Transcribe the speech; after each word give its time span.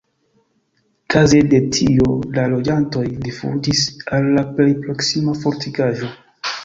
Kaze 1.13 1.41
de 1.51 1.59
tio 1.75 2.15
la 2.37 2.45
loĝantoj 2.53 3.05
rifuĝis 3.27 3.85
al 4.19 4.31
la 4.39 4.45
plej 4.57 4.69
proksima 4.87 5.37
fortikaĵo. 5.45 6.11